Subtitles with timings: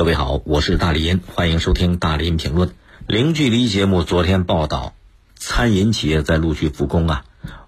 [0.00, 2.70] 各位好，我是大林，欢迎收听大林评论。
[3.06, 4.94] 零距离节目昨天报道，
[5.36, 7.24] 餐饮企业在陆续复工啊。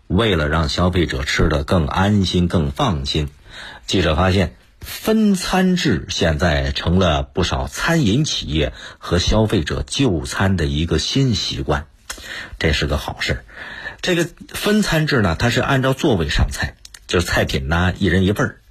[0.07, 3.29] 为了让消费者吃得更安心、更放心，
[3.87, 11.85] 记者发现分餐制现在成了不少餐饮企业和消费者就餐的一个新习惯，
[12.59, 13.45] 这是个好事。
[14.01, 16.77] 这个分餐制呢，它是按照座位上菜，
[17.07, 18.62] 就是菜品呢一人一份儿。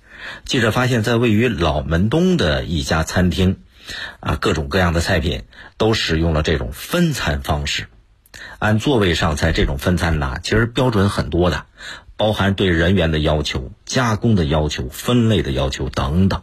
[0.45, 3.57] 记者发现，在位于老门东的一家餐厅，
[4.19, 5.43] 啊，各种各样的菜品
[5.77, 7.87] 都使用了这种分餐方式。
[8.59, 11.65] 按座位上菜这种分餐呢，其实标准很多的，
[12.15, 16.41] 包含对人员的要求、加工的要求、分类的要求等等。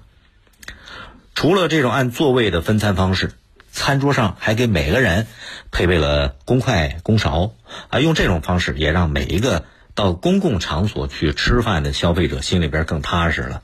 [1.35, 3.33] 除了这种按座位的分餐方式，
[3.71, 5.27] 餐桌上还给每个人
[5.71, 7.53] 配备了公筷公勺，
[7.91, 13.63] 啊，用这种方式也让每一个到公共场所去吃饭的消费者心里边更踏实了。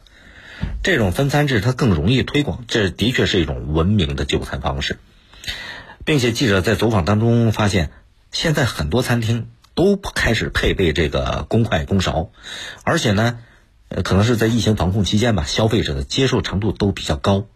[0.82, 4.98] 这种分餐制它更容易推广，这的确是一种文明的就餐方式，
[6.04, 7.90] 并且记者在走访当中发现，
[8.30, 12.30] 现在很多餐厅都开始配备这个公筷公勺，
[12.82, 13.38] 而且呢，
[13.88, 17.46] 呃，可能是在疫情防控期间吧，消费者的接受程度都比较高，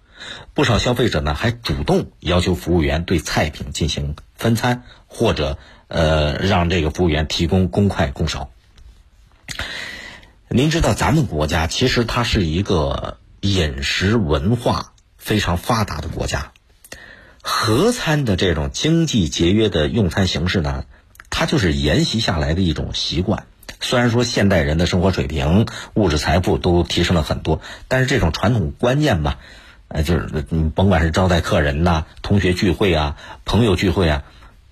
[0.54, 8.50] 不少消费者呢还主动要求服务员对菜品进行分餐，或者呃让这个服务员提供公筷公勺。
[10.50, 16.52] 您知道，咱们国家其实它是一个饮食文化非常发达的国家。
[17.42, 20.86] 合餐的这种经济节约的用餐形式呢，
[21.28, 23.44] 它就是沿袭下来的一种习惯。
[23.80, 29.36] 虽然说现代人的生活水平、物质财富都提升了很多，但是这种传统观念吧，
[29.88, 34.22] 呃，就是你甭管是招待客人呐、同学聚会啊、朋友聚会啊，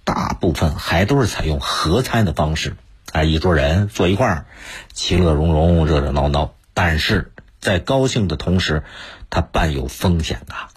[0.04, 2.76] 大部分还都是采用合餐的方式。
[3.12, 4.46] 啊，一桌人坐一块儿，
[4.92, 6.54] 其乐融融，热热闹闹。
[6.74, 8.82] 但是在高兴的同时，
[9.30, 10.68] 它伴有风险啊。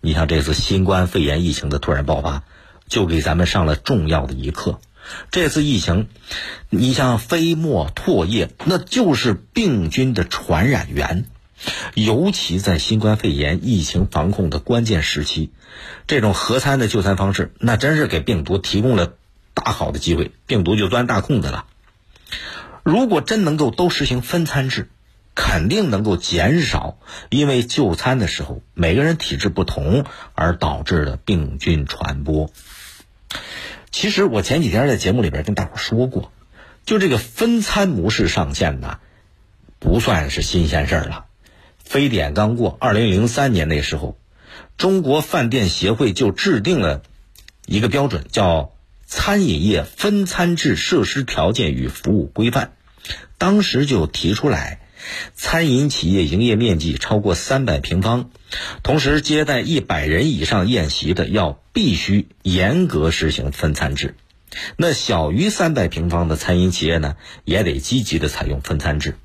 [0.00, 2.42] 你像这次新冠肺炎疫情的突然爆发，
[2.88, 4.80] 就给咱们上了重要的一课。
[5.30, 6.08] 这次疫情，
[6.70, 11.26] 你像飞沫、唾液，那就是病菌的传染源。
[11.94, 15.50] 尤其在新冠肺炎疫情防控的关键时期，
[16.06, 19.12] 这种合餐的就餐方式，那真是给病毒提供了
[19.54, 21.66] 大好的机会，病毒就钻大空子了。
[22.82, 24.90] 如果真能够都实行分餐制，
[25.34, 26.98] 肯定能够减少
[27.30, 32.50] 因为就餐的时候每个人体质不同而导致的病菌传播。
[33.90, 36.30] 其实我前几天在节目里边跟大伙说过，
[36.84, 38.98] 就这个分餐模式上线呢，
[39.78, 41.24] 不算是新鲜事儿了。
[41.78, 44.18] 非典刚过，二零零三年那时候，
[44.76, 47.02] 中国饭店协会就制定了
[47.66, 48.73] 一个标准，叫。
[49.16, 52.72] 餐饮业分餐制设施条件与服务规范，
[53.38, 54.80] 当时就提出来，
[55.34, 58.30] 餐饮企业营业面积超过三百平方，
[58.82, 64.16] 同时接待一百人以上宴席的，要必须严格实行分餐制。
[64.76, 67.14] 那小于三百平方的餐饮企业呢，
[67.44, 69.16] 也得积极的采用分餐制，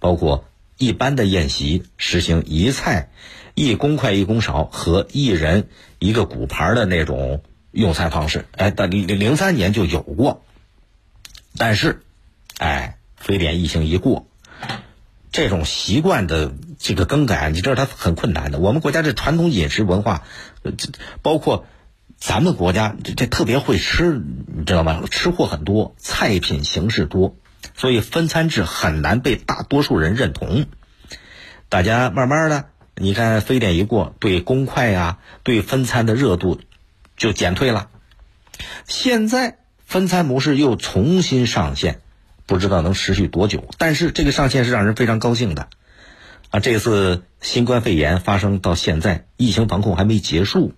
[0.00, 0.46] 包括
[0.78, 3.12] 一般的宴席实行一菜
[3.54, 5.68] 一公筷一公勺和一人
[6.00, 7.44] 一个骨盘的那种。
[7.70, 10.42] 用餐方式，哎，到零零三年就有过，
[11.56, 12.02] 但是，
[12.58, 14.26] 哎，非典疫情一过，
[15.32, 18.58] 这种习惯的这个更改，你知道它很困难的。
[18.58, 20.24] 我们国家这传统饮食文化，
[20.62, 20.88] 这
[21.22, 21.66] 包括
[22.16, 25.02] 咱们国家这这特别会吃，你知道吗？
[25.10, 27.36] 吃货很多，菜品形式多，
[27.76, 30.66] 所以分餐制很难被大多数人认同。
[31.68, 32.64] 大家慢慢的，
[32.96, 36.60] 你看非典一过，对公筷呀，对分餐的热度。
[37.18, 37.90] 就减退了，
[38.86, 42.00] 现在分餐模式又重新上线，
[42.46, 43.68] 不知道能持续多久。
[43.76, 45.68] 但是这个上线是让人非常高兴的，
[46.50, 50.72] 啊，这次新冠肺炎发生到现在，疫情防控还没结束，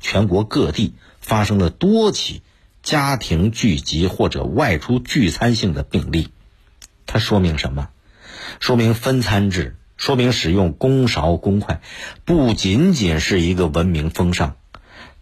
[0.00, 2.42] 全国各地发生了多起
[2.82, 6.30] 家庭聚集或者外出聚餐性的病例，
[7.06, 7.90] 它说明什么？
[8.60, 11.82] 说明分餐制，说明使用公勺公筷，
[12.24, 14.56] 不仅仅是一个文明风尚。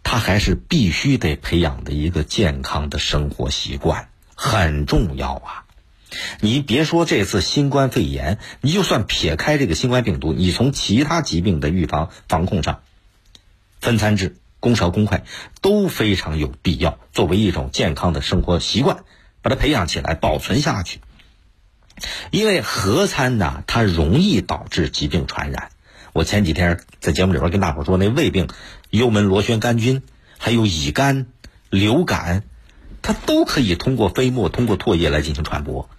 [0.08, 5.64] 他还是必须得培养的一个健康的生活习惯，很重要啊！
[6.40, 12.82] 你别说这次新冠肺炎，你就算撇开这个新冠病毒，你从其他疾病的预防防控上，
[13.80, 15.24] 分餐制、公勺公筷
[15.60, 18.98] 都非常有必要，作为一种健康的生活习惯，
[19.42, 21.00] 把它培养起来、保存下去。
[22.30, 25.72] 因为合餐呢，它容易导致疾病传染。
[26.16, 28.48] 我前几天在节目里边跟大伙说，那胃病、
[28.88, 30.02] 幽门螺旋杆菌，
[30.38, 31.26] 还有乙肝、
[31.68, 32.42] 流感，
[33.02, 35.90] 它都可以通过飞沫、通过唾液来进行传播。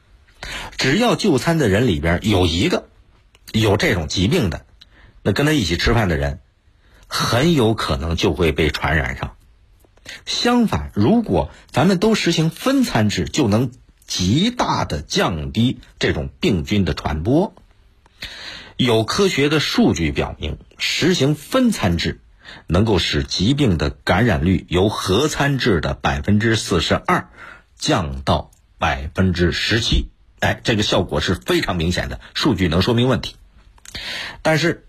[0.76, 2.88] 只要就餐的人里边有一个
[3.52, 4.66] 有这种疾病的，
[5.22, 6.40] 那跟他一起吃饭的人，
[7.06, 9.36] 很有可能就会被传染上。
[10.26, 13.72] 相反，如果咱们都实行分餐制，就能
[14.08, 17.54] 极大的降低这种病菌的传播。
[18.78, 22.22] 有科学的数据表明，实行分餐制
[22.68, 27.30] 能够使疾病的感染率由合餐制的百分之四十二
[27.78, 30.10] 降到百分之十七。
[30.40, 33.36] 哎，这个效果是非常明显的，数据能说明问题。
[34.42, 34.84] 但是。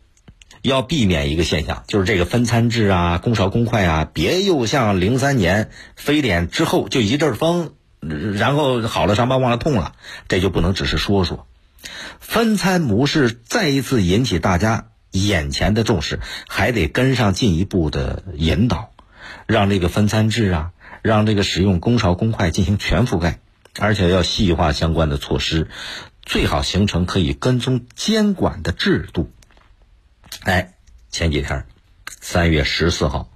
[0.61, 9.94] 要避免一个现象，就是这个分餐制啊，公勺公筷啊，别又像零三年非典之后就一阵风，然后好了伤疤忘了痛了，
[10.26, 11.46] 这就不能只是说说。
[12.20, 18.92] 分餐模式再一次引起大家眼前的重视，还得跟上进一步的引导，
[19.46, 20.72] 让这个分餐制啊，
[21.02, 23.40] 让这个使用公勺公筷进行全覆盖，
[23.78, 25.69] 而且要细化相关的措施，
[26.22, 29.30] 最好形成可以跟踪监管的制度。
[30.40, 30.75] 哎，
[31.10, 31.64] 前几天，
[32.20, 33.30] 三月十四号，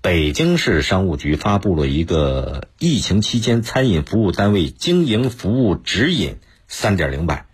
[0.00, 7.46] 北京市商务局发布了一个疫情期间餐饮服务单位经营服务指引三点零版。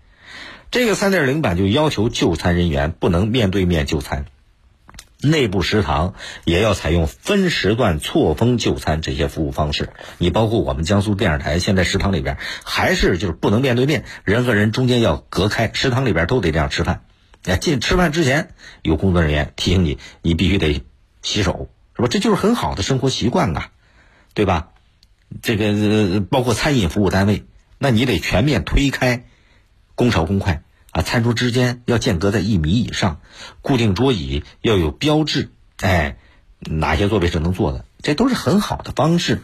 [0.70, 4.26] 这个三点零版就要求就餐人员不能面对面就餐，
[5.23, 9.91] 内部食堂也要采用分时段错峰就餐这些服务方式。
[10.19, 17.05] 你包括我们江苏电视台现在食堂里边还是就是不能面对面，人和人中间要隔开，食堂里边都得这样吃饭。
[17.44, 18.50] 哎，进吃饭之前
[18.82, 20.85] 有工作人员提醒你，你必须得
[21.23, 22.09] 洗手，是吧？
[22.09, 23.71] 这就是很好的生活习惯啊，
[24.35, 24.69] 对吧？
[25.41, 27.44] 这个包括餐饮服务单位，
[27.79, 29.25] 那你得全面推开，
[29.99, 30.62] 公勺公筷
[30.93, 33.21] 啊，餐桌之间要间隔在一米以上，
[33.62, 36.19] 固定桌椅要有标志，哎，
[36.61, 39.43] 哪些座位是能坐的，这都是很好的方式，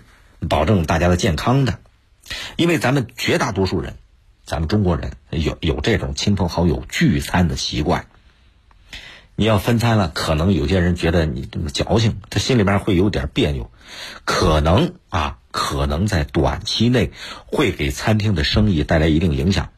[0.49, 1.81] 保证大家的健康的，
[2.55, 3.97] 因为咱们绝大多数人。
[4.47, 8.07] 咱们中国人有有这种亲朋好友聚餐的习惯。
[9.35, 13.73] 你要分餐了，可能有些人觉得你这么矫情，他心里边会有点别扭，
[14.25, 17.11] 可能啊，可能在短期内
[17.47, 19.71] 会给餐厅的生意带来一定影响。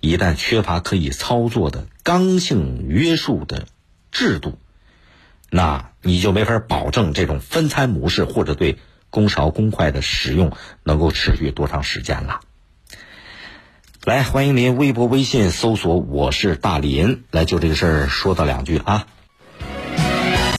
[0.00, 3.66] 一旦缺乏可以操作的刚性约束的
[4.12, 4.58] 制度，
[5.50, 8.78] 那你就没法保证这种分餐模式或者对
[9.10, 10.52] 公勺公筷的使用
[10.82, 12.40] 能够持续多长时间了。
[14.04, 19.08] 来，欢迎您微博、微信搜索“我是大林”，来就这个事儿说到两句啊。